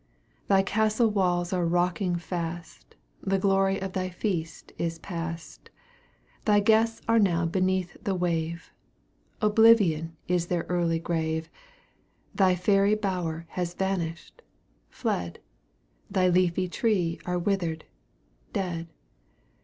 [0.47, 5.69] Thy castle walls are rocking fast, The glory of thy feast is past;
[6.45, 8.73] Thy guests are now beneath the wave,
[9.43, 11.51] Oblivion is their early grave,
[12.33, 14.41] Thy fairy bower has vanished
[14.89, 15.37] fled:
[16.09, 17.85] Thy leafy tree are withered
[18.53, 18.87] dead!